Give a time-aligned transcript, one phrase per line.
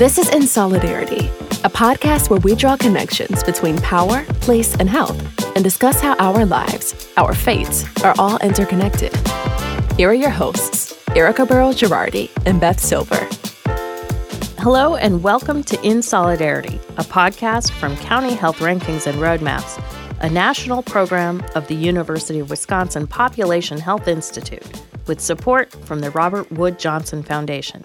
[0.00, 1.26] This is In Solidarity,
[1.62, 5.20] a podcast where we draw connections between power, place, and health
[5.54, 9.14] and discuss how our lives, our fates, are all interconnected.
[9.98, 13.28] Here are your hosts, Ericka Burroughs Girardi and Beth Silver.
[14.60, 19.84] Hello, and welcome to In Solidarity, a podcast from County Health Rankings and Roadmaps,
[20.22, 24.64] a national program of the University of Wisconsin Population Health Institute,
[25.06, 27.84] with support from the Robert Wood Johnson Foundation.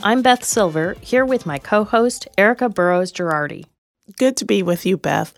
[0.00, 3.64] I'm Beth Silver, here with my co host, Ericka Burroughs Girardi.
[4.16, 5.34] Good to be with you, Beth.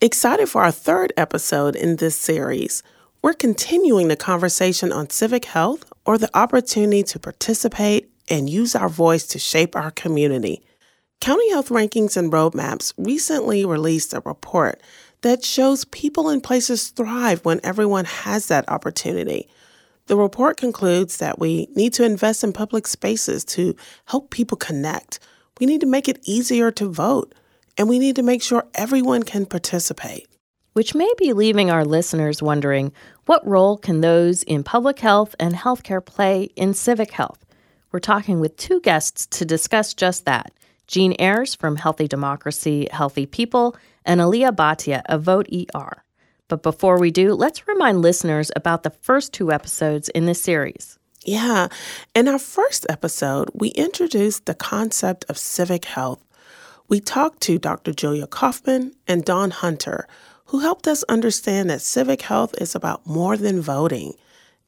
[0.00, 2.84] Excited for our third episode in this series.
[3.22, 8.88] We're continuing the conversation on civic health or the opportunity to participate and use our
[8.88, 10.62] voice to shape our community.
[11.20, 14.80] County Health Rankings and Roadmaps recently released a report
[15.22, 19.48] that shows people and places thrive when everyone has that opportunity.
[20.06, 25.18] The report concludes that we need to invest in public spaces to help people connect.
[25.58, 27.34] We need to make it easier to vote,
[27.78, 30.28] and we need to make sure everyone can participate.
[30.74, 32.92] Which may be leaving our listeners wondering
[33.24, 37.42] what role can those in public health and healthcare play in civic health?
[37.90, 40.52] We're talking with two guests to discuss just that
[40.86, 46.04] Jeanne Ayers from Healthy Democracy, Healthy People, and Aliya Bhatia of Vote ER.
[46.48, 50.98] But before we do, let's remind listeners about the first two episodes in this series.
[51.24, 51.68] Yeah.
[52.14, 56.22] In our first episode, we introduced the concept of civic health.
[56.88, 57.94] We talked to Dr.
[57.94, 60.06] Julia Kaufman and Don Hunter,
[60.46, 64.12] who helped us understand that civic health is about more than voting.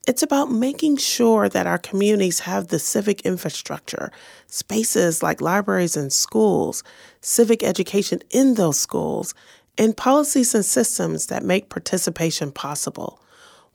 [0.09, 4.11] It's about making sure that our communities have the civic infrastructure,
[4.47, 6.83] spaces like libraries and schools,
[7.21, 9.35] civic education in those schools,
[9.79, 13.21] and policies and systems that make participation possible.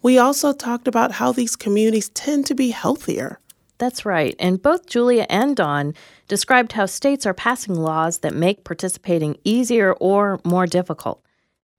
[0.01, 3.39] We also talked about how these communities tend to be healthier.
[3.77, 4.35] That's right.
[4.39, 5.93] And both Julia and Don
[6.27, 11.23] described how states are passing laws that make participating easier or more difficult.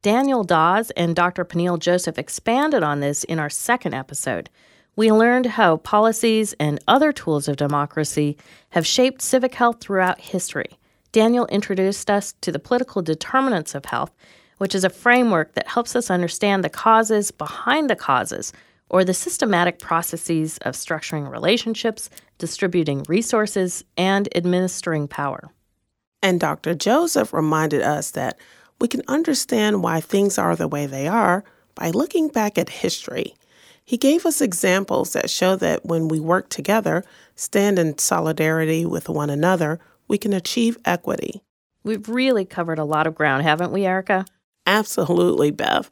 [0.02, 1.44] Daniel Dawes and Dr.
[1.44, 4.50] Peniel Joseph expanded on this in our second episode.
[4.97, 8.36] We learned how policies and other tools of democracy
[8.70, 10.78] have shaped civic health throughout history.
[11.12, 14.10] Daniel introduced us to the political determinants of health,
[14.58, 18.52] which is a framework that helps us understand the causes behind the causes,
[18.88, 25.50] or the systematic processes of structuring relationships, distributing resources, and administering power.
[26.22, 26.74] And Dr.
[26.74, 28.38] Joseph reminded us that
[28.80, 31.44] we can understand why things are the way they are
[31.74, 33.34] by looking back at history.
[33.84, 39.08] He gave us examples that show that when we work together, stand in solidarity with
[39.08, 39.80] one another,
[40.12, 41.42] we can achieve equity.
[41.84, 44.26] We've really covered a lot of ground, haven't we, Ericka?
[44.66, 45.90] Absolutely, Bev.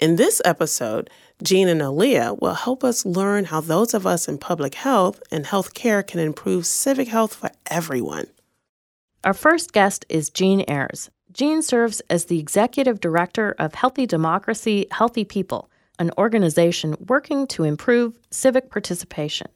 [0.00, 1.08] In this episode,
[1.44, 5.46] Jeanne and Aliya will help us learn how those of us in public health and
[5.46, 8.26] health care can improve civic health for everyone.
[9.22, 11.08] Our first guest is Jeanne Ayers.
[11.32, 17.62] Jeanne serves as the executive director of Healthy Democracy, Healthy People, an organization working to
[17.62, 19.46] improve civic participation.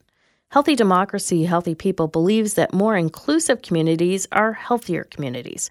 [0.56, 5.70] Healthy Democracy, Healthy People believes that more inclusive communities are healthier communities,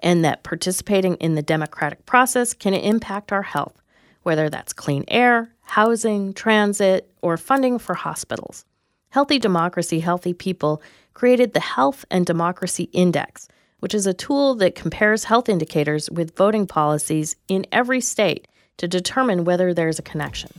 [0.00, 3.80] and that participating in the democratic process can impact our health,
[4.24, 8.66] whether that's clean air, housing, transit, or funding for hospitals.
[9.08, 10.82] Healthy Democracy, Healthy People
[11.14, 13.48] created the Health and Democracy Index,
[13.78, 18.86] which is a tool that compares health indicators with voting policies in every state to
[18.86, 20.50] determine whether there's a connection.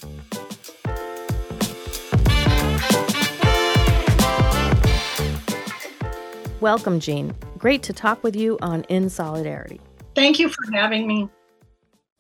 [6.68, 7.34] Welcome, Jeanne.
[7.58, 9.80] Great to talk with you on In Solidarity.
[10.16, 11.30] Thank you for having me.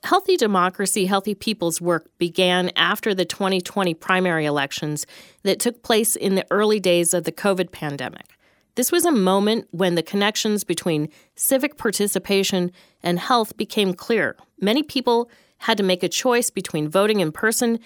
[0.05, 5.05] Healthy Democracy, Healthy People's work began after the 2020 primary elections
[5.43, 8.37] that took place in the early days of the COVID pandemic.
[8.75, 12.71] This was a moment when the connections between civic participation
[13.03, 14.37] and health became clear.
[14.61, 17.79] Many people had to make a choice between voting in person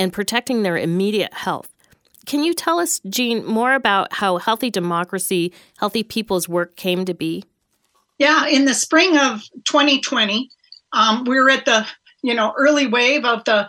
[0.00, 1.72] and protecting their immediate health.
[2.28, 7.14] Can you tell us, Jeanne, more about how Healthy Democracy, Healthy People's work came to
[7.14, 7.42] be?
[8.18, 10.50] Yeah, in the spring of 2020,
[10.92, 11.86] um, we were at the
[12.22, 13.66] you know early wave of the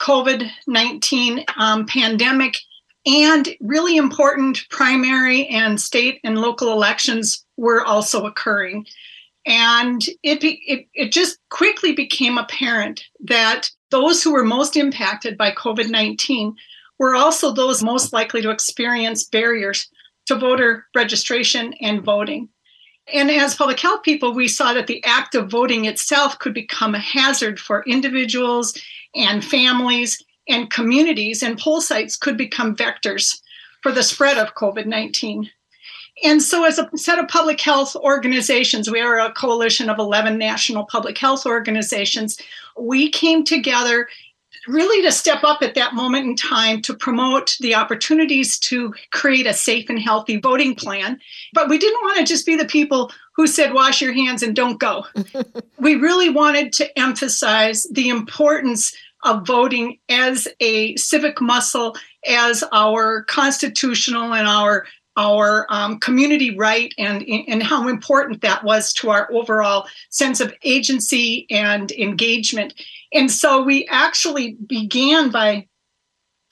[0.00, 2.56] COVID 19 um, pandemic,
[3.04, 8.86] and really important primary and state and local elections were also occurring.
[9.44, 15.50] And it, it, it just quickly became apparent that those who were most impacted by
[15.50, 16.56] COVID 19
[16.98, 19.88] were also those most likely to experience barriers
[20.26, 22.48] to voter registration and voting.
[23.12, 26.94] And as public health people, we saw that the act of voting itself could become
[26.94, 28.78] a hazard for individuals
[29.14, 33.40] and families and communities, and poll sites could become vectors
[33.82, 35.50] for the spread of COVID 19.
[36.24, 40.36] And so, as a set of public health organizations, we are a coalition of 11
[40.36, 42.38] national public health organizations.
[42.76, 44.08] We came together
[44.68, 49.46] really to step up at that moment in time to promote the opportunities to create
[49.46, 51.20] a safe and healthy voting plan.
[51.52, 54.54] But we didn't want to just be the people who said, wash your hands and
[54.54, 55.04] don't go.
[55.78, 58.94] we really wanted to emphasize the importance
[59.24, 61.96] of voting as a civic muscle,
[62.28, 64.86] as our constitutional and our
[65.18, 70.54] our um, community right and, and how important that was to our overall sense of
[70.62, 72.72] agency and engagement.
[73.12, 75.66] And so we actually began by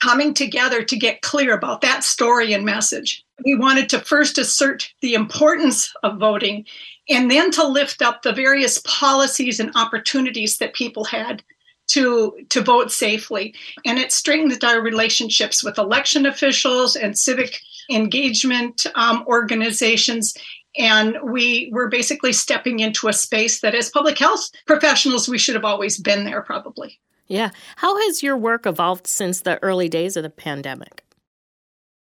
[0.01, 3.23] coming together to get clear about that story and message.
[3.45, 6.65] We wanted to first assert the importance of voting
[7.09, 11.43] and then to lift up the various policies and opportunities that people had
[11.89, 13.55] to to vote safely
[13.85, 20.35] and it strengthened our relationships with election officials and civic engagement um, organizations.
[20.77, 25.55] And we were basically stepping into a space that, as public health professionals, we should
[25.55, 26.99] have always been there, probably.
[27.27, 27.49] Yeah.
[27.77, 31.03] How has your work evolved since the early days of the pandemic?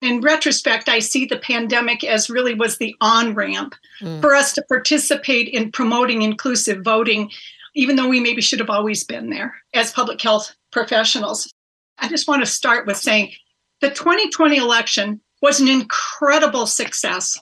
[0.02, 4.20] In retrospect, I see the pandemic as really was the on ramp mm.
[4.20, 7.30] for us to participate in promoting inclusive voting,
[7.74, 11.52] even though we maybe should have always been there as public health professionals.
[11.98, 13.32] I just want to start with saying
[13.80, 17.40] the 2020 election was an incredible success.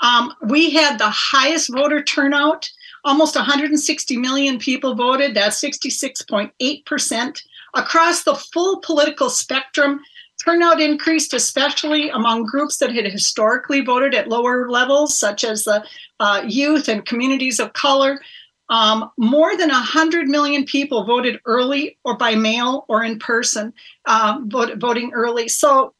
[0.00, 2.70] Um, we had the highest voter turnout.
[3.04, 5.34] Almost 160 million people voted.
[5.34, 7.42] That's 66.8%.
[7.74, 10.00] Across the full political spectrum,
[10.44, 15.84] turnout increased, especially among groups that had historically voted at lower levels, such as the
[16.18, 18.20] uh, youth and communities of color.
[18.68, 23.72] Um, more than 100 million people voted early or by mail or in person,
[24.06, 25.48] uh, vote, voting early.
[25.48, 25.94] So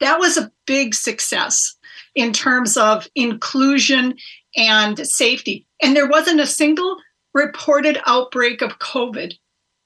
[0.00, 1.75] that was a big success
[2.16, 4.16] in terms of inclusion
[4.56, 5.66] and safety.
[5.82, 6.96] And there wasn't a single
[7.34, 9.34] reported outbreak of COVID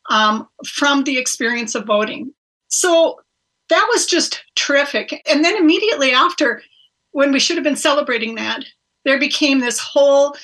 [0.09, 2.33] um, from the experience of voting.
[2.69, 3.21] So
[3.69, 5.23] that was just terrific.
[5.31, 6.63] And then immediately after,
[7.11, 8.65] when we should have been celebrating that,
[9.05, 10.37] there became this whole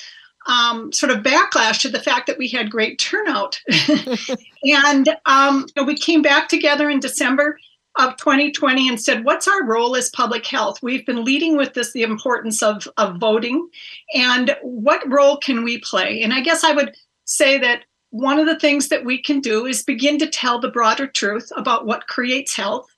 [0.47, 3.61] um, sort of backlash to the fact that we had great turnout.
[4.63, 7.57] and um, we came back together in December
[7.97, 10.81] of 2020 and said, What's our role as public health?
[10.81, 13.69] We've been leading with this the importance of, of voting,
[14.13, 16.21] and what role can we play?
[16.21, 16.95] And I guess I would
[17.25, 20.69] say that one of the things that we can do is begin to tell the
[20.69, 22.89] broader truth about what creates health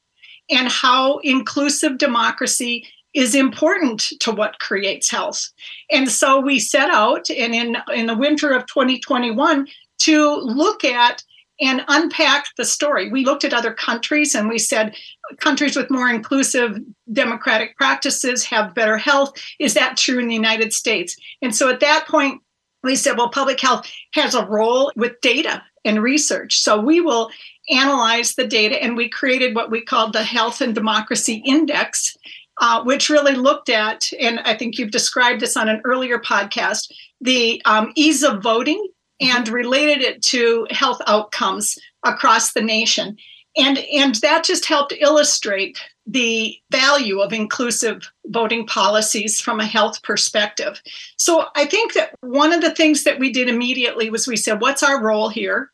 [0.49, 5.49] and how inclusive democracy is important to what creates health.
[5.91, 9.67] And so we set out and in in the winter of 2021
[9.99, 11.23] to look at
[11.59, 13.09] and unpack the story.
[13.09, 14.95] We looked at other countries and we said
[15.39, 16.79] countries with more inclusive
[17.11, 19.33] democratic practices have better health.
[19.59, 21.15] Is that true in the United States?
[21.41, 22.41] And so at that point,
[22.83, 26.59] we said, well, public health has a role with data and research.
[26.59, 27.29] So we will
[27.69, 32.15] analyze the data and we created what we called the Health and Democracy Index.
[32.61, 36.91] Uh, which really looked at, and I think you've described this on an earlier podcast,
[37.21, 38.85] the um, ease of voting
[39.21, 43.17] and related it to health outcomes across the nation.
[43.57, 50.01] And, and that just helped illustrate the value of inclusive voting policies from a health
[50.01, 50.81] perspective.
[51.17, 54.61] So I think that one of the things that we did immediately was we said,
[54.61, 55.71] what's our role here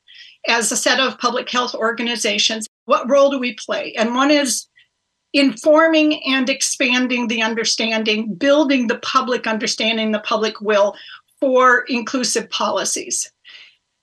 [0.48, 2.68] as a set of public health organizations?
[2.86, 3.94] What role do we play?
[3.98, 4.68] And one is
[5.34, 10.96] informing and expanding the understanding, building the public understanding, the public will
[11.40, 13.32] for inclusive policies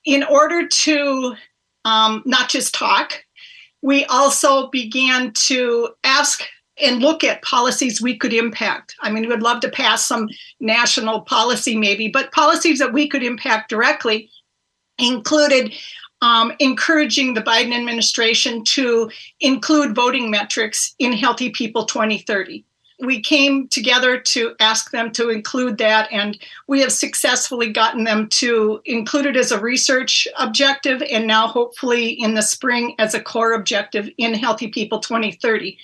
[0.05, 1.35] in order to
[1.85, 3.23] um, not just talk,
[3.81, 6.43] we also began to ask
[6.81, 8.95] and look at policies we could impact.
[9.01, 10.27] I mean, we would love to pass some
[10.59, 14.29] national policy, maybe, but policies that we could impact directly
[14.97, 15.73] included
[16.21, 22.63] um, encouraging the Biden administration to include voting metrics in Healthy People 2030
[22.99, 28.27] we came together to ask them to include that, and we have successfully gotten them
[28.29, 33.21] to include it as a research objective, and now hopefully in the spring as a
[33.21, 35.77] core objective in Healthy People 2030.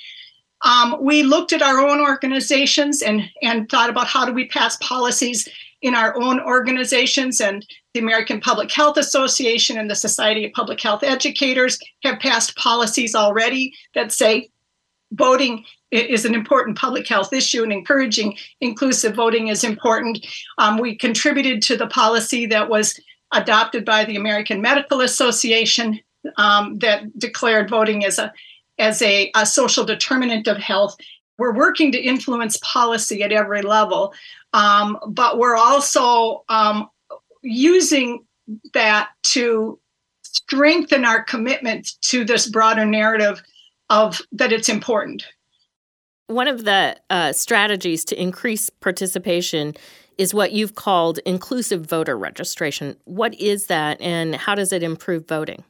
[0.61, 4.75] Um, we looked at our own organizations and, and thought about how do we pass
[4.77, 5.47] policies
[5.81, 10.81] in our own organizations and the American Public Health Association and the Society of Public
[10.81, 14.49] Health Educators have passed policies already that say
[15.13, 20.25] voting is an important public health issue and encouraging inclusive voting is important.
[20.57, 22.99] Um, we contributed to the policy that was
[23.31, 25.99] adopted by the American Medical Association
[26.37, 28.33] um, that declared voting as a
[28.77, 30.95] as a, a, social determinant of health.
[31.37, 34.13] we're working to influence policy at every level,
[34.53, 36.89] um, but we're also um,
[37.41, 38.23] using
[38.73, 39.77] that to
[40.23, 43.41] strengthen our commitment to this broader narrative
[43.89, 45.25] of that it's important.
[46.29, 49.73] One of the uh, strategies to increase participation
[50.19, 52.95] is what you've called inclusive voter registration.
[53.05, 55.63] What is that and how does it improve voting?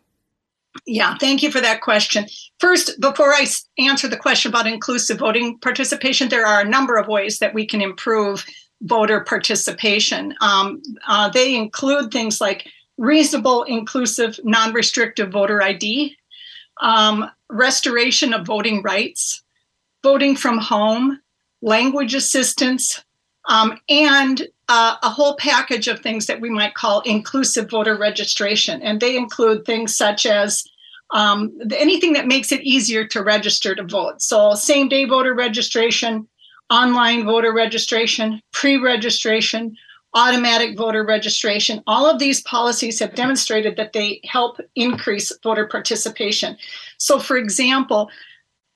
[0.86, 2.26] Yeah, thank you for that question.
[2.60, 3.48] First, before I
[3.78, 7.66] answer the question about inclusive voting participation, there are a number of ways that we
[7.66, 8.46] can improve
[8.82, 10.36] voter participation.
[10.42, 16.18] Um, uh, they include things like reasonable, inclusive, non restrictive voter ID,
[16.82, 19.42] um, restoration of voting rights,
[20.04, 21.20] voting from home,
[21.62, 23.04] language assistance,
[23.48, 28.82] um, and uh, a whole package of things that we might call inclusive voter registration.
[28.82, 30.64] And they include things such as
[31.12, 34.22] um, anything that makes it easier to register to vote.
[34.22, 36.28] So, same day voter registration,
[36.70, 39.76] online voter registration, pre registration,
[40.14, 41.82] automatic voter registration.
[41.88, 46.58] All of these policies have demonstrated that they help increase voter participation.
[46.98, 48.10] So, for example,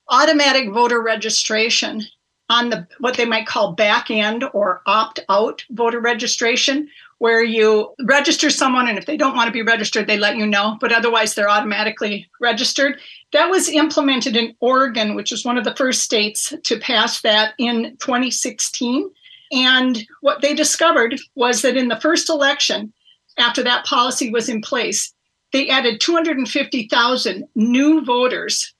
[0.08, 2.02] automatic voter registration
[2.50, 7.94] on the what they might call back end or opt out voter registration where you
[8.04, 10.92] register someone and if they don't want to be registered they let you know but
[10.92, 13.00] otherwise they're automatically registered.
[13.32, 17.54] That was implemented in Oregon which was one of the first states to pass that
[17.58, 19.10] in 2016
[19.52, 22.92] and what they discovered was that in the first election
[23.38, 25.14] after that policy was in place
[25.52, 28.73] they added 250,000 new voters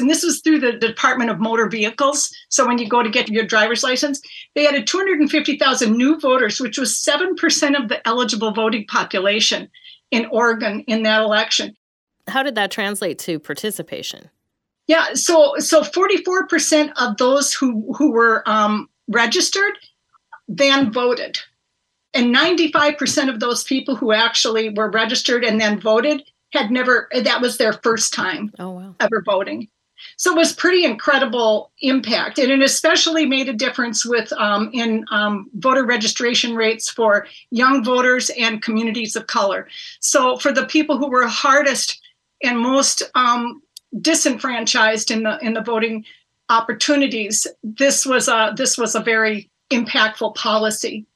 [0.00, 2.34] and this was through the Department of Motor Vehicles.
[2.48, 4.20] So when you go to get your driver's license,
[4.54, 9.68] they added 250,000 new voters, which was 7% of the eligible voting population
[10.10, 11.76] in Oregon in that election.
[12.26, 14.30] How did that translate to participation?
[14.86, 19.78] Yeah, so so 44% of those who who were um, registered
[20.48, 21.38] then voted,
[22.12, 27.40] and 95% of those people who actually were registered and then voted had never that
[27.40, 28.96] was their first time oh, wow.
[28.98, 29.68] ever voting.
[30.16, 35.04] So it was pretty incredible impact, and it especially made a difference with um, in
[35.10, 39.68] um, voter registration rates for young voters and communities of color.
[40.00, 42.00] So for the people who were hardest
[42.42, 43.62] and most um,
[44.00, 46.04] disenfranchised in the in the voting
[46.48, 51.06] opportunities, this was a this was a very impactful policy.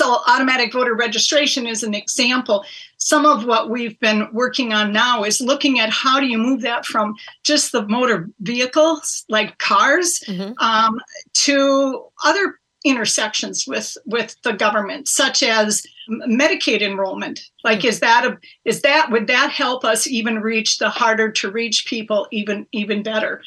[0.00, 2.64] So automatic voter registration is an example.
[2.96, 6.62] Some of what we've been working on now is looking at how do you move
[6.62, 10.52] that from just the motor vehicles like cars mm-hmm.
[10.56, 10.98] um,
[11.34, 17.88] to other intersections with with the government such as medicaid enrollment like mm-hmm.
[17.88, 21.84] is that a, is that would that help us even reach the harder to reach
[21.84, 23.42] people even even better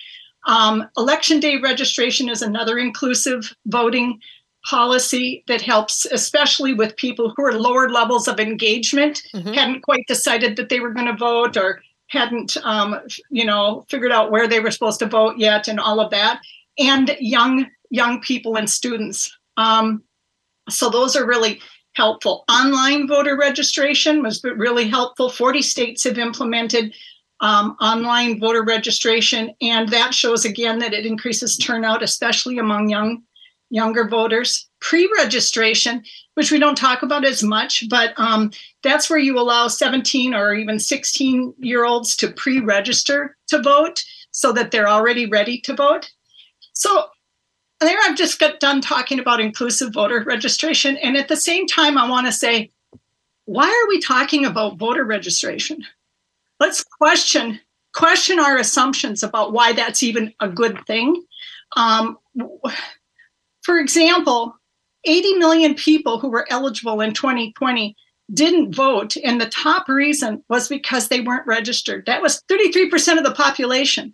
[0.45, 4.21] um, election day registration is another inclusive voting
[4.65, 9.53] policy that helps, especially with people who are lower levels of engagement, mm-hmm.
[9.53, 14.11] hadn't quite decided that they were going to vote or hadn't, um, you know, figured
[14.11, 16.39] out where they were supposed to vote yet, and all of that,
[16.77, 19.37] and young young people and students.
[19.57, 20.03] Um,
[20.69, 21.59] so those are really
[21.93, 22.43] helpful.
[22.49, 25.29] Online voter registration was really helpful.
[25.29, 26.93] Forty states have implemented.
[27.41, 33.21] Um, online voter registration, and that shows again that it increases turnout, especially among young
[33.73, 34.69] younger voters.
[34.79, 36.03] Pre registration,
[36.35, 38.51] which we don't talk about as much, but um,
[38.83, 44.03] that's where you allow 17 or even 16 year olds to pre register to vote
[44.31, 46.11] so that they're already ready to vote.
[46.73, 47.05] So
[47.79, 50.97] there I've just got done talking about inclusive voter registration.
[50.97, 52.69] And at the same time, I want to say,
[53.45, 55.83] why are we talking about voter registration?
[56.59, 57.59] Let's question
[57.93, 61.23] question our assumptions about why that's even a good thing.
[61.75, 62.17] Um,
[63.63, 64.55] for example,
[65.05, 67.95] 80 million people who were eligible in 2020
[68.33, 72.05] didn't vote, and the top reason was because they weren't registered.
[72.05, 74.13] That was 33% of the population.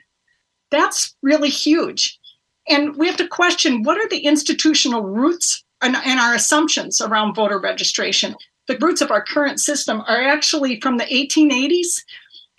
[0.71, 2.19] That's really huge.
[2.67, 7.35] And we have to question what are the institutional roots and, and our assumptions around
[7.35, 8.35] voter registration.
[8.67, 12.03] The roots of our current system are actually from the 1880s,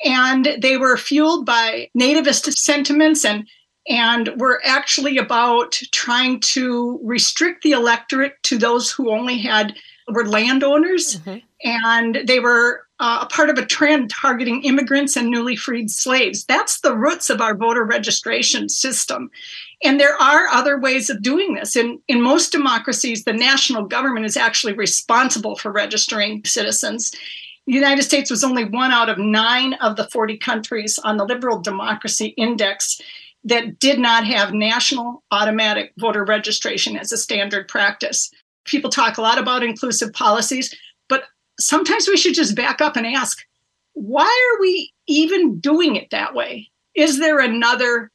[0.04, 3.47] and they were fueled by nativist sentiments and
[3.88, 9.75] and we were actually about trying to restrict the electorate to those who only had
[10.08, 11.16] were landowners.
[11.20, 11.38] Mm-hmm.
[11.62, 16.44] and they were uh, a part of a trend targeting immigrants and newly freed slaves.
[16.44, 19.30] That's the roots of our voter registration system.
[19.82, 21.76] And there are other ways of doing this.
[21.76, 27.12] In in most democracies the national government is actually responsible for registering citizens.
[27.66, 31.25] The United States was only one out of nine of the 40 countries on the
[31.25, 33.00] liberal democracy index
[33.44, 38.30] that did not have national automatic voter registration as a standard practice.
[38.64, 40.75] People talk a lot about inclusive policies,
[41.09, 41.25] but
[41.59, 43.38] sometimes we should just back up and ask
[43.94, 46.70] why are we even doing it that way?
[46.94, 48.11] Is there another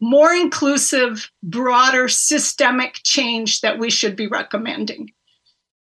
[0.00, 5.10] more inclusive, broader systemic change that we should be recommending?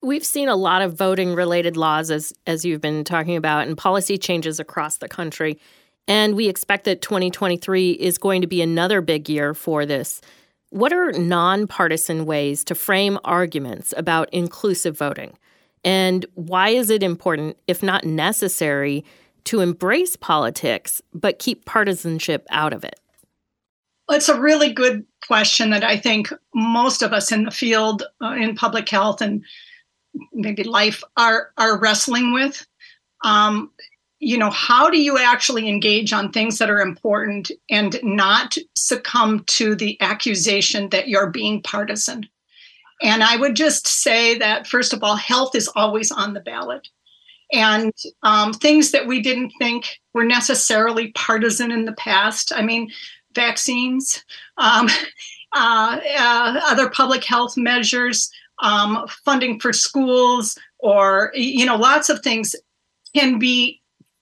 [0.02, 3.78] We've seen a lot of voting related laws as as you've been talking about and
[3.78, 5.60] policy changes across the country.
[6.12, 10.20] And we expect that 2023 is going to be another big year for this.
[10.70, 15.38] What are nonpartisan ways to frame arguments about inclusive voting?
[15.86, 19.06] And why is it important, if not necessary,
[19.46, 23.00] to embrace politics but keep partisanship out of it?
[24.10, 28.34] It's a really good question that I think most of us in the field uh,
[28.34, 29.46] in public health and
[30.34, 32.68] maybe life are are wrestling with.
[33.24, 33.72] Um,
[34.22, 39.44] you know, how do you actually engage on things that are important and not succumb
[39.46, 42.28] to the accusation that you're being partisan?
[43.01, 46.88] And I would just say that first of all, health is always on the ballot.
[47.51, 52.54] And um, things that we didn't think were necessarily partisan in the past.
[52.56, 52.92] I mean,
[53.34, 54.24] vaccines,
[54.60, 54.88] um,
[55.54, 62.22] uh, uh, other public health measures, um, funding for schools, or you know, lots of
[62.22, 62.56] things
[63.16, 63.81] can be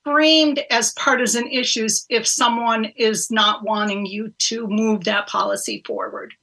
[0.09, 6.33] framed as partisan issues if someone is not wanting you to move that policy forward.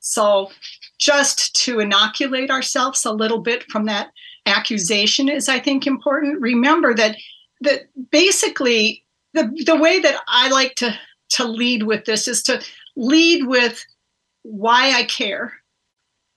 [0.00, 0.50] So,
[0.98, 4.10] just to inoculate ourselves a little bit from that
[4.46, 6.40] accusation is, I think, important.
[6.40, 7.16] Remember that
[7.60, 10.92] that basically the the way that I like to
[11.30, 12.60] to lead with this is to
[12.96, 13.84] lead with
[14.42, 15.52] why I care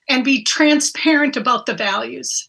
[0.08, 2.48] and be transparent about the values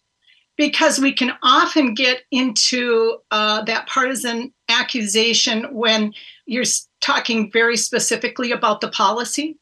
[0.56, 6.12] because we can often get into uh, that partisan accusation when
[6.46, 6.64] you're
[7.00, 9.58] talking very specifically about the policy.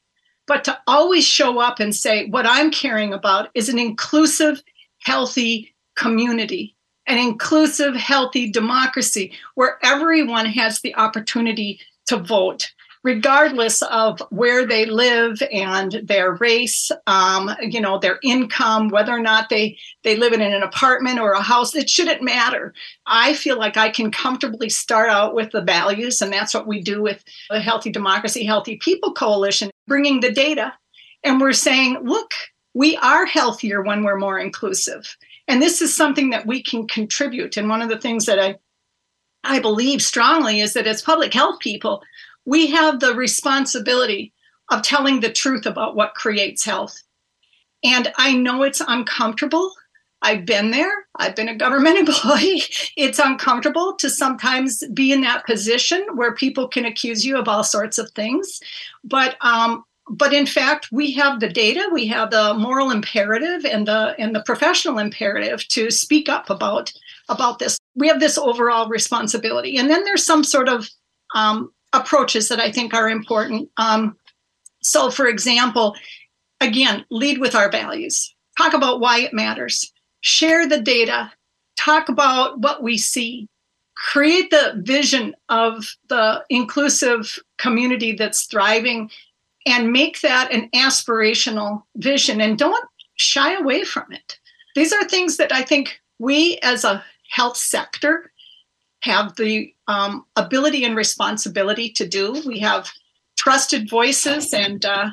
[0.46, 4.62] But to always show up and say what i'm caring about is an inclusive
[5.00, 6.74] healthy community
[7.06, 12.72] an inclusive healthy democracy where everyone has the opportunity to vote
[13.04, 19.20] regardless of where they live and their race, um, you know, their income, whether or
[19.20, 22.74] not they they live in an apartment or a house, it shouldn't matter.
[23.06, 26.80] I feel like I can comfortably start out with the values, and that's what we
[26.80, 30.72] do with the Healthy Democracy, Healthy People Coalition, bringing the data,
[31.22, 32.32] and we're saying, look,
[32.72, 35.16] we are healthier when we're more inclusive.
[35.46, 37.58] And this is something that we can contribute.
[37.58, 38.56] And one of the things that I
[39.46, 42.02] I believe strongly is that as public health people,
[42.44, 44.32] we have the responsibility
[44.70, 47.02] of telling the truth about what creates health.
[47.82, 49.72] And I know it's uncomfortable.
[50.22, 51.06] I've been there.
[51.16, 52.62] I've been a government employee.
[52.96, 57.62] It's uncomfortable to sometimes be in that position where people can accuse you of all
[57.62, 58.60] sorts of things.
[59.04, 63.88] But um, but in fact, we have the data, we have the moral imperative and
[63.88, 66.92] the and the professional imperative to speak up about
[67.28, 67.78] about this.
[67.94, 70.88] We have this overall responsibility, and then there's some sort of
[71.34, 73.70] um, approaches that I think are important.
[73.76, 74.16] Um,
[74.82, 75.96] so, for example,
[76.60, 81.32] again, lead with our values, talk about why it matters, share the data,
[81.76, 83.48] talk about what we see,
[83.94, 89.10] create the vision of the inclusive community that's thriving,
[89.66, 92.84] and make that an aspirational vision and don't
[93.16, 94.38] shy away from it.
[94.74, 98.30] These are things that I think we as a health sector
[99.04, 102.42] have the um, ability and responsibility to do.
[102.46, 102.90] We have
[103.36, 105.10] trusted voices, and uh,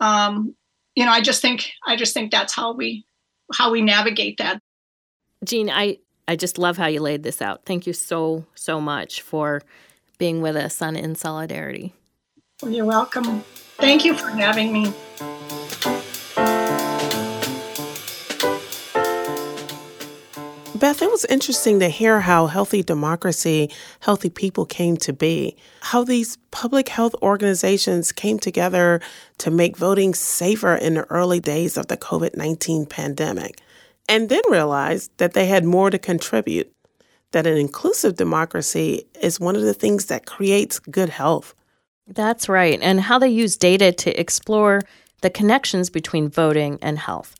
[0.00, 0.54] um,
[0.94, 3.04] you know, I just think I just think that's how we
[3.54, 4.60] how we navigate that.
[5.44, 7.66] Jeanne, I I just love how you laid this out.
[7.66, 9.62] Thank you so so much for
[10.18, 11.94] being with us on In Solidarity.
[12.62, 13.40] Well, you're welcome.
[13.76, 14.92] Thank you for having me.
[20.80, 23.68] Beth, it was interesting to hear how Healthy Democracy,
[24.00, 29.02] Healthy People came to be, how these public health organizations came together
[29.36, 33.60] to make voting safer in the early days of the COVID 19 pandemic,
[34.08, 36.72] and then realized that they had more to contribute,
[37.32, 41.54] that an inclusive democracy is one of the things that creates good health.
[42.06, 44.80] That's right, and how they use data to explore
[45.20, 47.36] the connections between voting and health.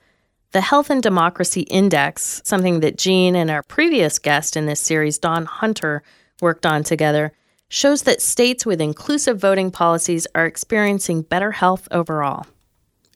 [0.53, 5.17] The Health and Democracy Index, something that Jeanne and our previous guest in this series,
[5.17, 6.03] Don Hunter,
[6.41, 7.33] worked on together,
[7.69, 12.47] shows that states with inclusive voting policies are experiencing better health overall.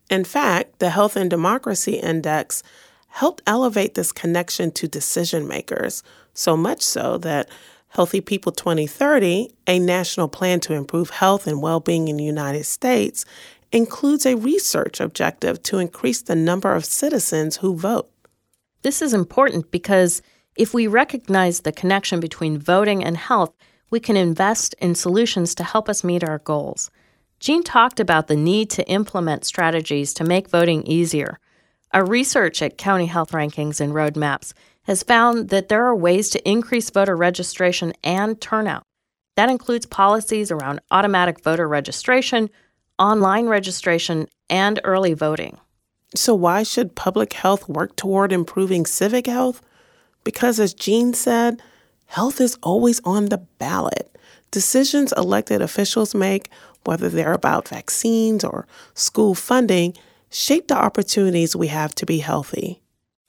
[0.09, 2.63] In fact, the Health and Democracy Index
[3.09, 7.49] helped elevate this connection to decision makers, so much so that
[7.89, 12.65] Healthy People 2030, a national plan to improve health and well being in the United
[12.65, 13.25] States,
[13.75, 18.09] includes a research objective to increase the number of citizens who vote.
[18.83, 20.23] This is important because
[20.57, 23.53] if we recognize the connection between voting and health,
[23.91, 26.93] we can invest in solutions to help us meet our goals.
[27.41, 31.41] Jeanne talked about the need to implement strategies to make voting easier.
[31.93, 34.53] Our research at County Health Rankings and Roadmaps
[34.85, 38.85] has found that there are ways to increase voter registration and turnout.
[39.35, 42.51] That includes policies around automatic voter registration,
[42.99, 45.59] online registration, and early voting.
[46.15, 49.61] So, why should public health work toward improving civic health?
[50.23, 51.61] Because, as Jeanne said,
[52.07, 54.17] health is always on the ballot.
[54.51, 56.51] Decisions elected officials make,
[56.85, 59.95] whether they're about vaccines or school funding,
[60.31, 62.81] shape the opportunities we have to be healthy.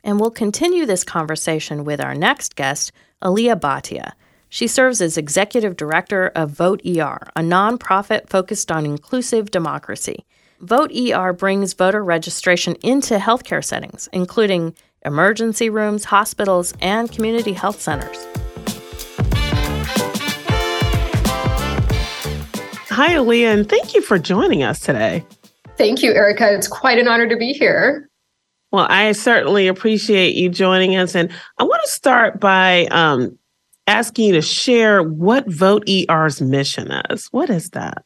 [0.04, 2.92] And we'll continue this conversation with our next guest,
[3.24, 4.12] Aliya Bhatia.
[4.56, 10.26] She serves as executive director of Vote ER, a nonprofit focused on inclusive democracy.
[10.62, 17.82] Vote ER brings voter registration into healthcare settings, including emergency rooms, hospitals, and community health
[17.82, 18.16] centers.
[22.92, 25.26] Hi, Aliya, and thank you for joining us today.
[25.78, 26.58] Thank you, Ericka.
[26.58, 28.10] It's quite an honor to be here.
[28.72, 31.14] Well, I certainly appreciate you joining us.
[31.14, 33.38] And I want to start by um,
[33.88, 37.28] asking you to share what Vot-ER's mission is.
[37.28, 38.04] What is that?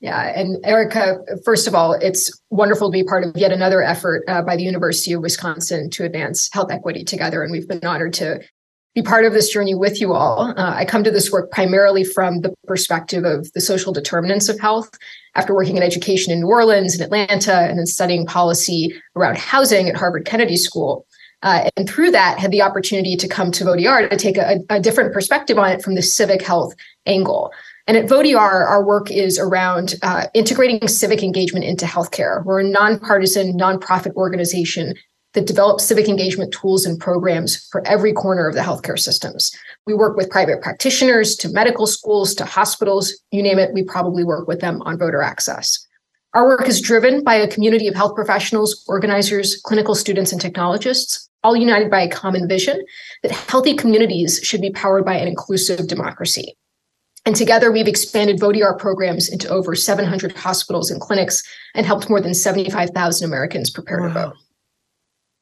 [0.00, 4.22] Yeah, and Ericka, first of all, it's wonderful to be part of yet another effort
[4.28, 7.42] uh, by the University of Wisconsin to advance health equity together.
[7.42, 8.40] And we've been honored to
[8.94, 10.52] be part of this journey with you all.
[10.56, 14.60] Uh, I come to this work primarily from the perspective of the social determinants of
[14.60, 14.90] health.
[15.36, 19.88] After working in education in New Orleans and Atlanta, and then studying policy around housing
[19.88, 21.06] at Harvard Kennedy School.
[21.44, 24.80] Uh, and through that, had the opportunity to come to Vot-ER to take a, a
[24.80, 27.52] different perspective on it from the civic health angle.
[27.86, 32.42] And at Vot-ER, our work is around uh, integrating civic engagement into healthcare.
[32.44, 34.94] We're a nonpartisan, nonprofit organization
[35.34, 39.52] that develops civic engagement tools and programs for every corner of the healthcare systems.
[39.86, 44.24] We work with private practitioners to medical schools to hospitals, you name it, we probably
[44.24, 45.86] work with them on voter access.
[46.32, 51.28] Our work is driven by a community of health professionals, organizers, clinical students, and technologists,
[51.44, 52.82] all united by a common vision
[53.22, 56.56] that healthy communities should be powered by an inclusive democracy.
[57.26, 61.42] And together, we've expanded Vot-ER programs into over 700 hospitals and clinics
[61.74, 64.08] and helped more than 75,000 Americans prepare wow.
[64.08, 64.34] to vote.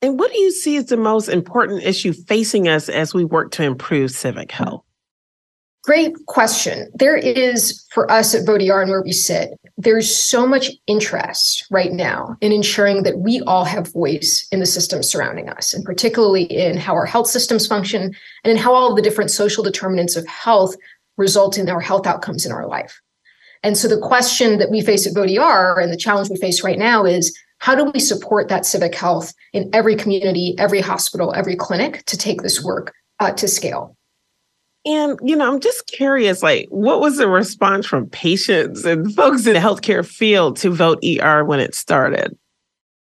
[0.00, 3.52] And what do you see as the most important issue facing us as we work
[3.52, 4.84] to improve civic health?
[5.82, 6.88] Great question.
[6.94, 11.92] There is, for us at Vot-ER and where we sit, there's so much interest right
[11.92, 16.44] now in ensuring that we all have voice in the systems surrounding us, and particularly
[16.44, 18.14] in how our health systems function
[18.44, 20.76] and in how all of the different social determinants of health
[21.16, 23.00] result in our health outcomes in our life.
[23.64, 26.78] And so the question that we face at Vot-ER and the challenge we face right
[26.78, 31.56] now is how do we support that civic health in every community, every hospital, every
[31.56, 33.96] clinic to take this work uh, to scale?
[34.84, 39.46] And, you know, I'm just curious, like, what was the response from patients and folks
[39.46, 42.36] in the healthcare field to Vote ER when it started?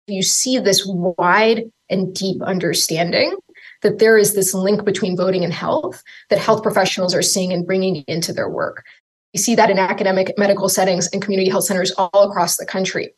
[0.06, 3.36] You see this wide and deep understanding
[3.82, 7.66] that there is this link between voting and health that health professionals are seeing and
[7.66, 8.84] bringing into their work.
[9.32, 13.12] You see that in academic medical settings and community health centers all across the country.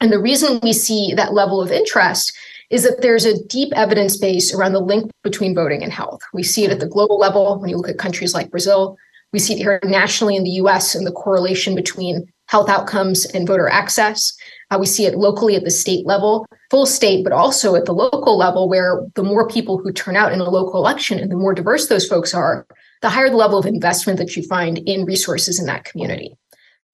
[0.00, 2.36] And the reason we see that level of interest
[2.70, 6.20] is that there's a deep evidence base around the link between voting and health.
[6.32, 8.96] We see it at the global level when you look at countries like Brazil.
[9.32, 13.46] We see it here nationally in the US and the correlation between health outcomes and
[13.46, 14.36] voter access.
[14.70, 17.92] Uh, we see it locally at the state level, full state, but also at the
[17.92, 21.36] local level, where the more people who turn out in a local election and the
[21.36, 22.66] more diverse those folks are,
[23.02, 26.36] the higher the level of investment that you find in resources in that community.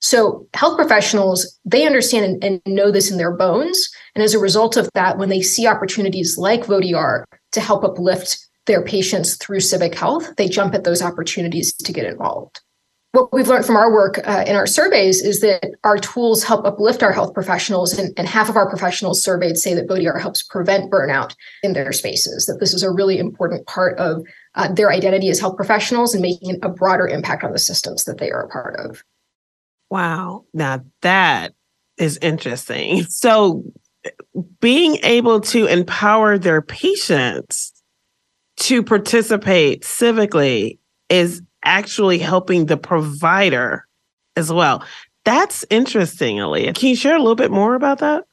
[0.01, 3.89] So health professionals, they understand and, and, know this in their bones.
[4.15, 8.39] And as a result of that, when they see opportunities like Vot-ER to help uplift
[8.67, 12.61] their patients through civic health, they jump at those opportunities to get involved.
[13.13, 16.65] What we've learned from our work uh, in our surveys is that our tools help
[16.65, 20.43] uplift our health professionals, and, and half of our professionals surveyed say that Vot-ER helps
[20.43, 24.91] prevent burnout in their spaces, that this is a really important part of uh, their
[24.91, 28.45] identity as health professionals and making a broader impact on the systems that they are
[28.45, 29.03] a part of.
[29.91, 30.47] Wow.
[30.55, 31.53] Now that
[31.99, 33.05] is interesting.
[33.11, 33.63] So
[34.61, 37.73] being able to empower their patients
[38.57, 43.87] to participate civically is actually helping the provider
[44.37, 44.85] as well.
[45.25, 46.75] That's interesting, Aliya.
[46.75, 48.25] Can you share a little bit more about that?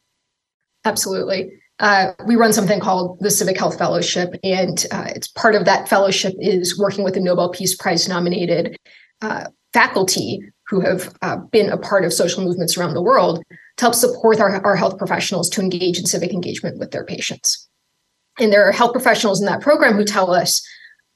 [0.85, 1.51] Absolutely.
[1.79, 5.87] uh, we run something called the Civic Health Fellowship, and uh, it's part of that
[5.87, 8.75] fellowship is working with the Nobel Peace Prize nominated
[9.21, 13.41] uh, faculty who have uh, been a part of social movements around the world
[13.79, 17.65] to help support our, our health professionals to engage in civic engagement with their patients.
[18.37, 20.61] And there are health professionals in that program who tell us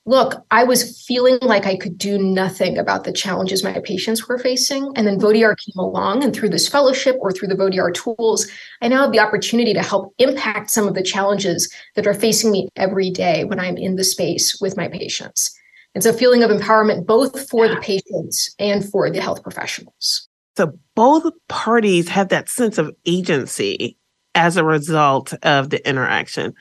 [0.06, 4.38] look, I was feeling like I could do nothing about the challenges my patients were
[4.38, 4.92] facing.
[4.96, 8.48] And then Vot-ER came along, and through this fellowship or through the Vot-ER tools,
[8.82, 12.52] I now have the opportunity to help impact some of the challenges that are facing
[12.52, 15.58] me every day when I'm in the space with my patients.
[15.96, 20.28] It's a feeling of empowerment both for the patients and for the health professionals.
[20.58, 23.98] So both parties have that sense of agency
[24.36, 26.54] as a result of the interaction.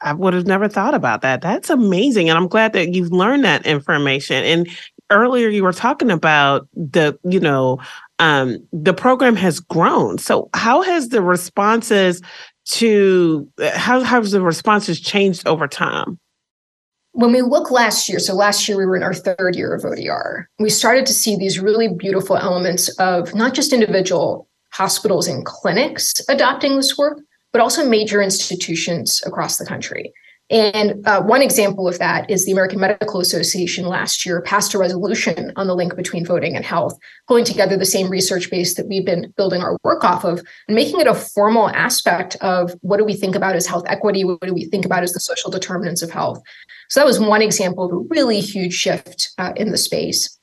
[0.00, 1.42] I would have never thought about that.
[1.42, 2.28] That's amazing.
[2.28, 4.42] And I'm glad that you've learned that information.
[4.44, 4.68] And
[5.10, 7.78] earlier you were talking about the, you know,
[8.18, 10.18] um, the program has grown.
[10.18, 12.22] So how has the responses
[12.66, 16.18] to how has the responses changed over time?
[17.14, 19.82] When we look last year, so last year we were in our third year of
[19.82, 25.44] Vot-ER, we started to see these really beautiful elements of not just individual hospitals and
[25.44, 27.20] clinics adopting this work,
[27.52, 30.10] but also major institutions across the country.
[30.52, 34.78] And uh, one example of that is the American Medical Association last year passed a
[34.78, 38.86] resolution on the link between voting and health, pulling together the same research base that
[38.86, 42.98] we've been building our work off of and making it a formal aspect of what
[42.98, 44.24] do we think about as health equity?
[44.24, 46.42] What do we think about as the social determinants of health?
[46.90, 50.38] So that was one example of a really huge shift uh, in the space.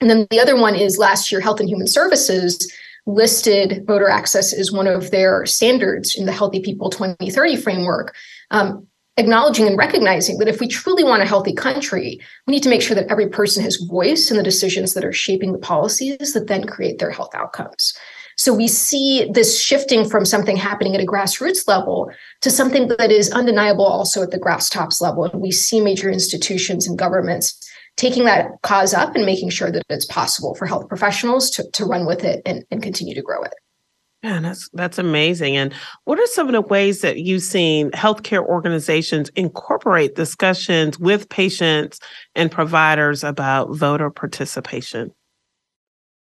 [0.00, 2.72] And then the other one is last year, Health and Human Services
[3.06, 8.14] listed voter access as one of their standards in the Healthy People 2030 framework,
[8.52, 12.68] um, acknowledging and recognizing that if we truly want a healthy country, we need to
[12.68, 16.32] make sure that every person has voice in the decisions that are shaping the policies
[16.32, 17.94] that then create their health outcomes.
[18.36, 23.12] So we see this shifting from something happening at a grassroots level to something that
[23.12, 25.24] is undeniable also at the grass tops level.
[25.24, 29.82] And we see major institutions and governments taking that cause up and making sure that
[29.90, 33.42] it's possible for health professionals to, to run with it and, and continue to grow
[33.42, 33.52] it.
[34.22, 35.56] Yeah, that's that's amazing.
[35.56, 35.72] And
[36.04, 42.00] what are some of the ways that you've seen healthcare organizations incorporate discussions with patients
[42.34, 45.10] and providers about voter participation?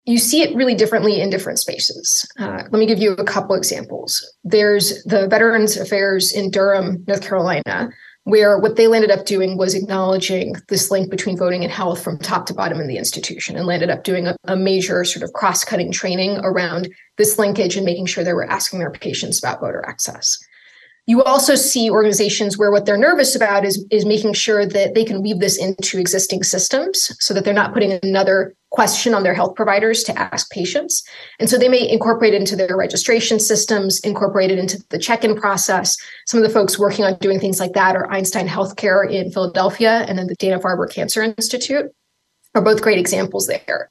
[0.06, 2.26] You see it really differently in different spaces.
[2.40, 4.26] Uh, let me give you a couple examples.
[4.46, 7.90] There's the Veterans Affairs in Durham, North Carolina,
[8.30, 12.18] where what they landed up doing was acknowledging this link between voting and health from
[12.18, 15.34] top to bottom in the institution and landed up doing a, a major sort of
[15.34, 19.84] cross-cutting training around this linkage and making sure they were asking their patients about voter
[19.88, 20.38] access.
[21.08, 25.04] You also see organizations where what they're nervous about is, is making sure that they
[25.04, 29.34] can weave this into existing systems so that they're not putting another question on their
[29.34, 31.04] health providers to ask patients.
[31.40, 35.24] And so they may incorporate it into their registration systems, incorporate it into the check
[35.24, 35.98] in process.
[36.28, 40.06] Some of the folks working on doing things like that are Einstein Healthcare in Philadelphia
[40.08, 41.92] and then the Dana Farber Cancer Institute
[42.56, 43.90] are both great examples there.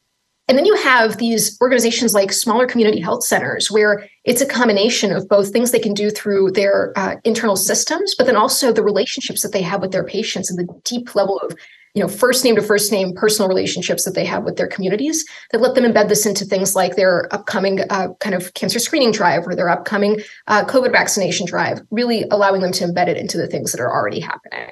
[0.49, 5.13] And then you have these organizations like smaller community health centers, where it's a combination
[5.13, 8.83] of both things they can do through their uh, internal systems, but then also the
[8.83, 11.55] relationships that they have with their patients and the deep level of
[11.95, 15.25] you know first name to first name personal relationships that they have with their communities
[15.53, 19.13] that let them embed this into things like their upcoming uh, kind of cancer screening
[19.13, 23.37] drive or their upcoming uh, covid vaccination drive really allowing them to embed it into
[23.37, 24.71] the things that are already happening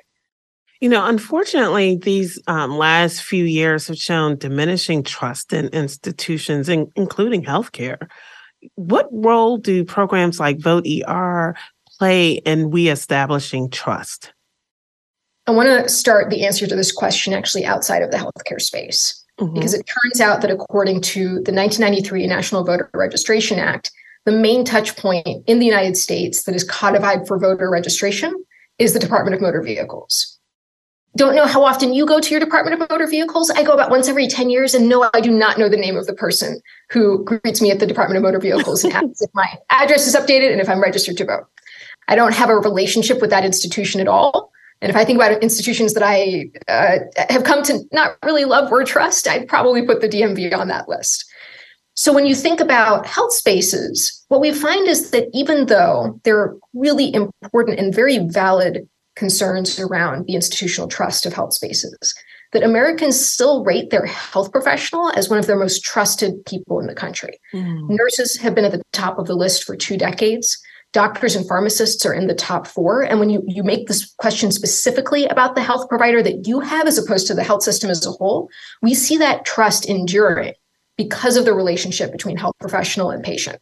[0.80, 6.92] you know, unfortunately, these um, last few years have shown diminishing trust in institutions, in,
[6.96, 8.08] including healthcare.
[8.74, 11.56] What role do programs like Vote ER
[11.98, 14.34] play in reestablishing trust?
[15.46, 19.24] I want to start the answer to this question actually outside of the healthcare space,
[19.38, 19.54] mm-hmm.
[19.54, 23.90] because it turns out that according to the 1993 National Voter Registration Act,
[24.24, 28.34] the main touch point in the United States that is codified for voter registration
[28.78, 30.36] is the Department of Motor Vehicles
[31.16, 33.50] don't know how often you go to your Department of Motor Vehicles.
[33.50, 35.96] I go about once every 10 years, and no, I do not know the name
[35.96, 39.30] of the person who greets me at the Department of Motor Vehicles and asks if
[39.34, 41.46] my address is updated and if I'm registered to vote.
[42.08, 44.52] I don't have a relationship with that institution at all.
[44.82, 46.98] And if I think about institutions that I uh,
[47.30, 50.88] have come to not really love or trust, I'd probably put the DMV on that
[50.88, 51.24] list.
[51.94, 56.54] So when you think about health spaces, what we find is that even though they're
[56.74, 62.14] really important and very valid concerns around the institutional trust of health spaces
[62.52, 66.86] that Americans still rate their health professional as one of their most trusted people in
[66.86, 67.40] the country.
[67.52, 67.90] Mm.
[67.90, 70.58] Nurses have been at the top of the list for two decades.
[70.96, 73.02] Doctors and pharmacists are in the top four.
[73.02, 76.86] And when you, you make this question specifically about the health provider that you have
[76.86, 78.48] as opposed to the health system as a whole,
[78.80, 80.54] we see that trust enduring
[80.96, 83.58] because of the relationship between health professional and patient.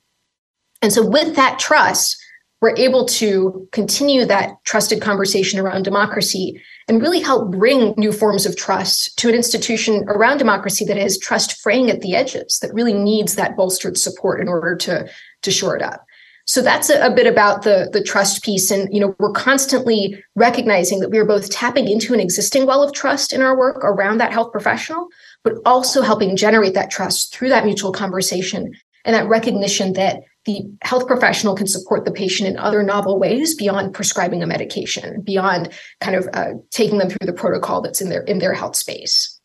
[0.81, 2.17] And so, with that trust,
[2.61, 8.47] we're able to continue that trusted conversation around democracy and really help bring new forms
[8.47, 12.73] of trust to an institution around democracy that has trust fraying at the edges, that
[12.73, 15.11] really needs that bolstered support in order to,
[15.43, 16.04] to shore it up.
[16.47, 18.71] So that's a, a, bit about the, the trust piece.
[18.71, 22.83] And, you know, we're constantly recognizing that we are both tapping into an existing well
[22.83, 25.09] of trust in our work around that health professional,
[25.43, 28.75] but also helping generate that trust through that mutual conversation
[29.07, 33.55] and that recognition that the health professional can support the patient in other novel ways
[33.55, 38.11] beyond prescribing a medication, beyond kind of uh, taking them through the protocol that's in
[38.11, 39.41] their in their health space.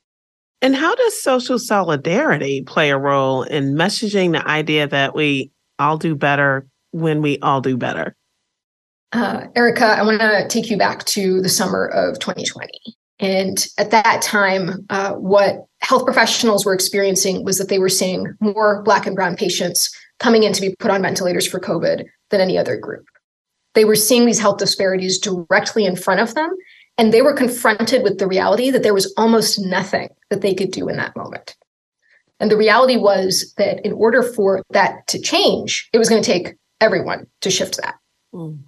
[0.61, 5.97] And how does social solidarity play a role in messaging the idea that we all
[5.97, 8.15] do better when we all do better?
[9.11, 12.69] Uh, Ericka, I want to take you back to the summer of 2020.
[13.19, 18.33] And at that time, uh, what health professionals were experiencing was that they were seeing
[18.39, 22.41] more Black and Brown patients coming in to be put on ventilators for COVID than
[22.41, 23.05] any other group.
[23.75, 26.49] They were seeing these health disparities directly in front of them,
[26.97, 30.71] and they were confronted with the reality that there was almost nothing that they could
[30.71, 31.55] do in that moment.
[32.39, 36.31] And the reality was that in order for that to change, it was going to
[36.31, 37.95] take everyone to shift that.
[38.33, 38.59] Mm.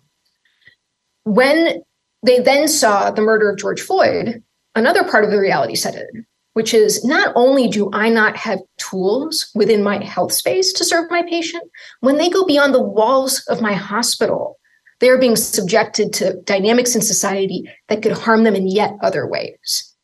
[1.23, 1.83] When
[2.23, 4.43] they then saw the murder of George Floyd,
[4.75, 8.59] another part of the reality set in, which is not only do I not have
[8.77, 11.63] tools within my health space to serve my patient,
[12.01, 14.57] when they go beyond the walls of my hospital,
[14.99, 19.27] they are being subjected to dynamics in society that could harm them in yet other
[19.27, 19.95] ways.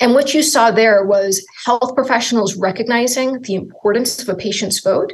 [0.00, 5.12] And what you saw there was health professionals recognizing the importance of a patient's vote.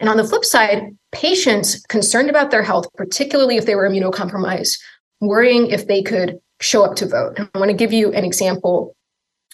[0.00, 4.78] And on the flip side, patients concerned about their health, particularly if they were immunocompromised,
[5.20, 7.38] worrying if they could show up to vote.
[7.38, 8.94] I want to give you an example.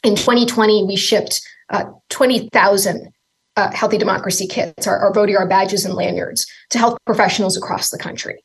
[0.02, 3.12] In 2020, we shipped uh, 20,000
[3.57, 8.42] uh, Healthy Democracy kits, our, our badges and lanyards, to health professionals across the country.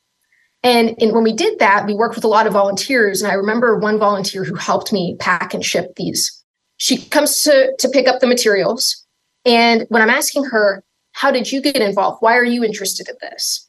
[0.62, 3.22] And, and when we did that, we worked with a lot of volunteers.
[3.22, 6.36] And I remember one volunteer who helped me pack and ship these.
[6.76, 9.04] She comes to, to pick up the materials.
[9.44, 10.84] And when I'm asking her,
[11.20, 12.22] How did you get involved?
[12.22, 13.68] Why are you interested in this?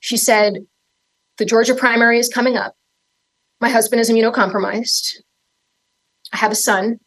[0.00, 0.64] She said,
[1.36, 2.76] The Georgia primary is coming up.
[3.60, 5.16] My husband is immunocompromised.
[6.32, 6.98] I have a son.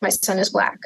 [0.00, 0.78] My son is Black.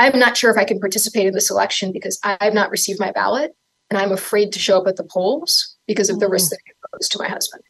[0.00, 3.12] I'm not sure if I can participate in this election because I've not received my
[3.12, 3.54] ballot
[3.88, 6.76] and I'm afraid to show up at the polls because of the risk that it
[6.90, 7.62] poses to my husband.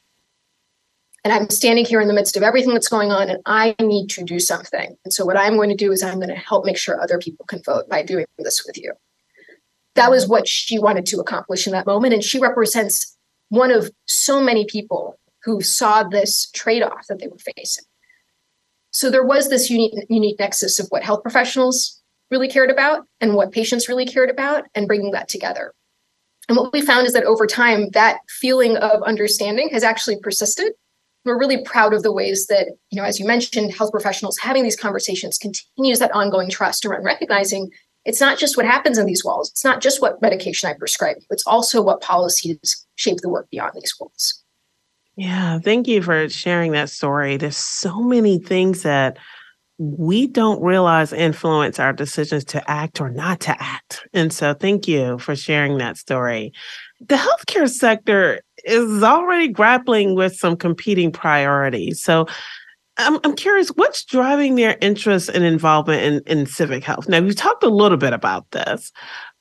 [1.27, 4.07] And I'm standing here in the midst of everything that's going on and I need
[4.11, 4.97] to do something.
[5.05, 7.19] And so what I'm going to do is I'm going to help make sure other
[7.19, 8.93] people can vote by doing this with you.
[9.97, 12.15] That was what she wanted to accomplish in that moment.
[12.15, 13.17] And she represents
[13.49, 17.87] one of so many people who saw this trade off that they were facing.
[18.93, 23.35] So there was this unique, unique nexus of what health professionals really cared about and
[23.35, 25.75] what patients really cared about, and bringing that together.
[26.49, 30.73] And what we found is that over time, that feeling of understanding has actually persisted.
[31.27, 34.62] We're really proud of the ways that, you know, as you mentioned, health professionals having
[34.62, 37.71] these conversations continues that ongoing trust around recognizing
[38.07, 39.51] it's not just what happens in these walls.
[39.51, 41.17] It's not just what medication I prescribe.
[41.29, 44.45] It's also what policies shape the work beyond these walls.
[45.17, 47.37] Yeah, thank you for sharing that story.
[47.37, 49.19] There's so many things that
[49.79, 54.07] we don't realize influence our decisions to act or not to act.
[54.15, 56.53] And so thank you for sharing that story.
[57.01, 62.03] The healthcare sector is already grappling with some competing priorities.
[62.03, 62.27] So
[62.97, 67.09] I'm, I'm curious, what's driving their interest and involvement in, in civic health?
[67.09, 68.93] Now, we've talked a little bit about this,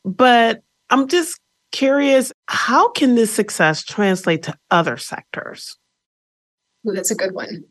[0.04, 1.40] but I'm just
[1.72, 5.78] curious how can this success translate to other sectors?
[6.84, 7.64] That's a good one.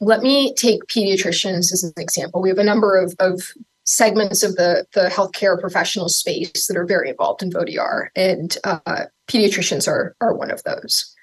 [0.00, 2.42] Let me take pediatricians as an example.
[2.42, 3.42] We have a number of, of
[3.84, 9.04] segments of the, the healthcare professional space that are very involved in Vot-ER, and uh,
[9.28, 11.14] pediatricians are, are one of those.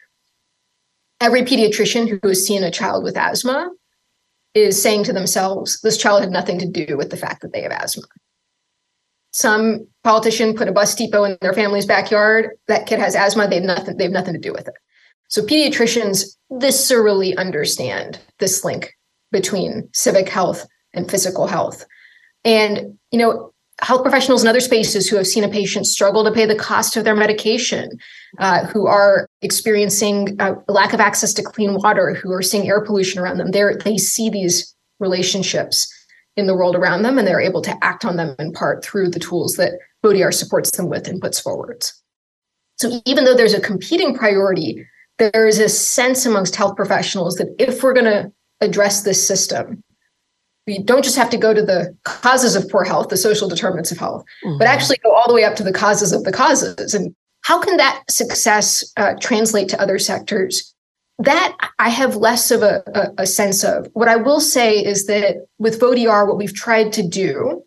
[1.22, 3.72] Every pediatrician who has seen a child with asthma
[4.54, 7.62] is saying to themselves, this child had nothing to do with the fact that they
[7.62, 8.04] have asthma
[9.32, 12.52] some politician put a bus depot in their family's backyard.
[12.67, 13.48] That kid has asthma.
[13.48, 13.98] They have nothing.
[13.98, 14.74] They have nothing to do with it.
[15.28, 18.93] So pediatricians viscerally understand this link
[19.32, 21.86] between civic health and physical health.
[22.46, 26.32] And you know, health professionals in other spaces who have seen a patient struggle to
[26.32, 27.90] pay the cost of their medication,
[28.40, 32.82] uh, who are experiencing a lack of access to clean water, who are seeing air
[32.82, 35.94] pollution around them, they they see these relationships
[36.36, 39.10] in the world around them and they're able to act on them in part through
[39.10, 39.74] the tools that
[40.04, 42.02] Vot-ER supports them with and puts forwards.
[42.78, 44.86] So even though there's a competing priority,
[45.18, 48.32] there is a sense amongst health professionals that if we're going to
[48.62, 49.84] address this system,
[50.70, 53.91] we don't just have to go to the causes of poor health, the social determinants
[53.91, 54.59] of health, mm-hmm.
[54.59, 56.93] but actually go all the way up to the causes of the causes.
[56.93, 60.72] And How can that success uh, translate to other sectors?
[61.17, 63.88] That I have less of a, a, a sense of.
[63.93, 67.63] What I will say is that with Vot-ER, what we've tried to do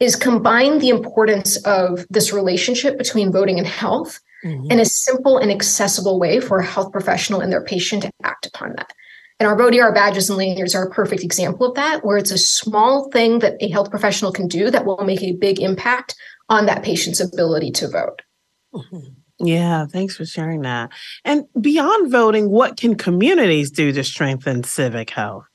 [0.00, 4.70] is combine the importance of this relationship between voting and health mm-hmm.
[4.72, 8.46] in a simple and accessible way for a health professional and their patient to act
[8.46, 8.92] upon that.
[9.40, 12.36] And our Vot-ER badges and lanyards are a perfect example of that, where it's a
[12.36, 16.14] small thing that a health professional can do that will make a big impact
[16.50, 18.20] on that patient's ability to vote.
[18.74, 19.46] Mm-hmm.
[19.46, 20.90] Yeah, thanks for sharing that.
[21.24, 25.46] And beyond voting, what can communities do to strengthen civic health?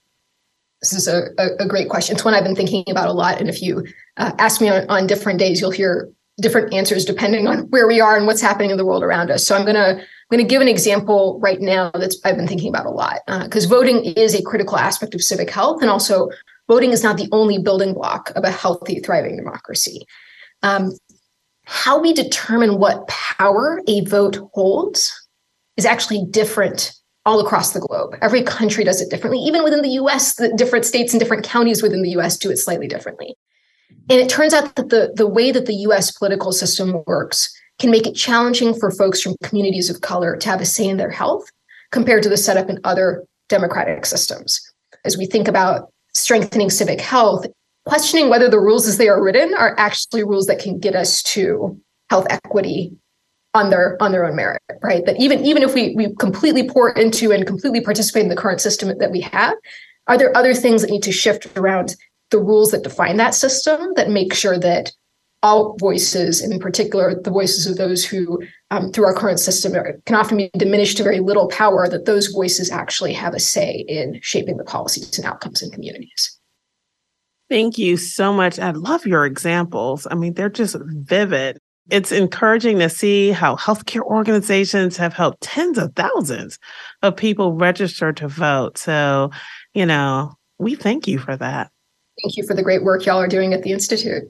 [0.81, 2.15] This is a, a, a great question.
[2.15, 3.39] It's one I've been thinking about a lot.
[3.39, 3.85] And if you
[4.17, 6.09] uh, ask me on, on different days, you'll hear
[6.39, 9.45] different answers depending on where we are and what's happening in the world around us.
[9.45, 12.47] So I'm going to I'm going to give an example right now that's I've been
[12.47, 15.89] thinking about a lot because uh, voting is a critical aspect of civic health, and
[15.89, 16.29] also
[16.67, 20.05] voting is not the only building block of a healthy, thriving democracy.
[20.63, 20.93] Um,
[21.65, 25.27] how we determine what power a vote holds
[25.77, 26.93] is actually different
[27.25, 28.15] all across the globe.
[28.21, 29.39] Every country does it differently.
[29.39, 32.57] Even within the US, the different states and different counties within the US do it
[32.57, 33.35] slightly differently.
[34.09, 37.91] And it turns out that the, the way that the US political system works can
[37.91, 41.09] make it challenging for folks from communities of color to have a say in their
[41.09, 41.45] health
[41.91, 44.61] compared to the setup in other democratic systems.
[45.03, 47.45] As we think about strengthening civic health,
[47.85, 51.21] questioning whether the rules as they are written are actually rules that can get us
[51.23, 51.79] to
[52.09, 52.95] health equity
[53.53, 56.91] on their on their own merit right that even even if we we completely pour
[56.91, 59.55] into and completely participate in the current system that we have
[60.07, 61.95] are there other things that need to shift around
[62.31, 64.91] the rules that define that system that make sure that
[65.43, 69.99] all voices, in particular the voices of those who, um, through our current system, are,
[70.05, 73.85] can often be diminished to very little power, that those voices actually have a say
[73.87, 76.39] in shaping the policies and outcomes in communities.
[77.47, 78.57] Thank you so much.
[78.57, 80.07] I love your examples.
[80.09, 81.59] I mean, they're just vivid.
[81.91, 86.57] It's encouraging to see how healthcare organizations have helped tens of thousands
[87.03, 88.79] of people register to vote.
[88.79, 89.29] So,
[89.75, 91.69] you know, we thank you for that.
[92.23, 94.23] Thank you for the great work y'all are doing at the Institute.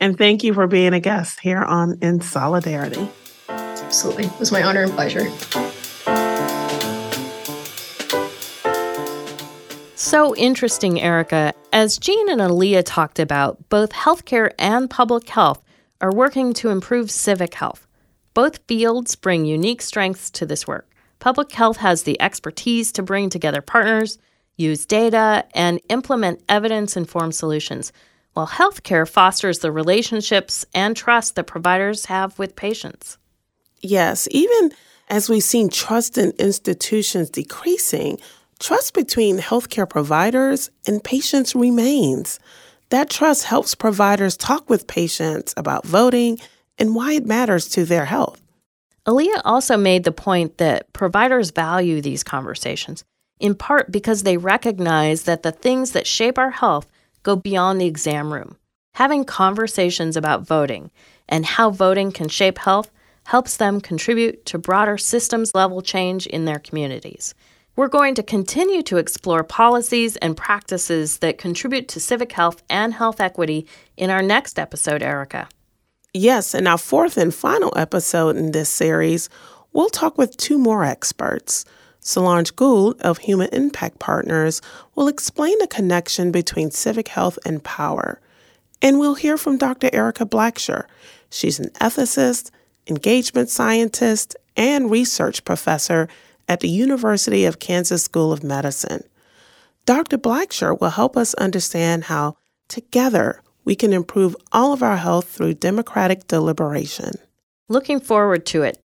[0.00, 3.08] And thank you for being a guest here on In Solidarity.
[3.48, 4.24] Absolutely.
[4.24, 5.28] It was my honor and pleasure.
[9.94, 11.52] So interesting, Ericka.
[11.72, 15.62] As Jeanne and Aliya talked about, both healthcare and public health
[16.00, 17.86] are working to improve civic health.
[18.32, 20.90] Both fields bring unique strengths to this work.
[21.20, 24.18] Public health has the expertise to bring together partners,
[24.56, 27.92] use data, and implement evidence informed solutions
[28.34, 33.16] while healthcare fosters the relationships and trust that providers have with patients.
[33.80, 34.72] Yes, even
[35.08, 38.18] as we've seen trust in institutions decreasing,
[38.58, 42.40] trust between healthcare providers and patients remains.
[42.90, 46.38] That trust helps providers talk with patients about voting
[46.78, 48.40] and why it matters to their health.
[49.06, 53.04] Aliya also made the point that providers value these conversations,
[53.40, 56.90] in part because they recognize that the things that shape our health
[57.22, 58.56] go beyond the exam room.
[58.94, 60.90] Having conversations about voting
[61.28, 62.90] and how voting can shape health
[63.24, 67.34] helps them contribute to broader systems level change in their communities.
[67.76, 72.94] We're going to continue to explore policies and practices that contribute to civic health and
[72.94, 73.66] health equity
[73.96, 75.48] in our next episode, Ericka.
[76.12, 79.28] Yes, in our fourth and final episode in this series,
[79.72, 81.64] we'll talk with two more experts.
[82.04, 84.60] Solange Gould of Human Impact Partners
[84.94, 88.20] will explain the connection between civic health and power.
[88.82, 89.88] And we'll hear from Dr.
[89.90, 90.84] Erika Blacksher.
[91.30, 92.50] She's an ethicist,
[92.86, 96.06] engagement scientist, and research professor
[96.46, 99.04] at the University of Kansas School of Medicine.
[99.86, 100.18] Dr.
[100.18, 102.36] Blacksher will help us understand how,
[102.68, 107.12] together, we can improve all of our health through democratic deliberation.
[107.70, 108.78] Looking forward to it.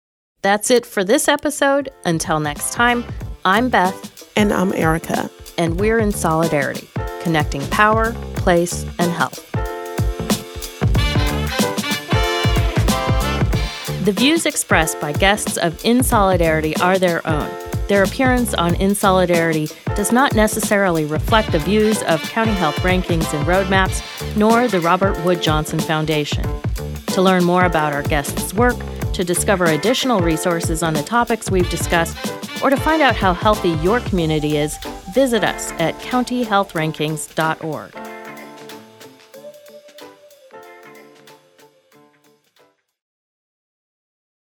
[0.43, 1.89] That's it for this episode.
[2.05, 3.03] Until next time,
[3.43, 4.31] I'm Beth.
[4.37, 5.31] And I'm Ericka.
[5.57, 6.87] And we're in solidarity,
[7.21, 9.43] connecting power, place, and health.
[14.05, 17.49] The views expressed by guests of In Solidarity are their own.
[17.87, 23.33] Their appearance on In Solidarity does not necessarily reflect the views of County Health Rankings
[23.33, 24.03] and Roadmaps,
[24.37, 26.45] nor the Robert Wood Johnson Foundation.
[27.07, 28.77] To learn more about our guests' work,
[29.17, 32.15] to discover additional resources on the topics we've discussed,
[32.61, 34.77] or to find out how healthy your community is,
[35.11, 38.16] visit us at countyhealthrankings.org.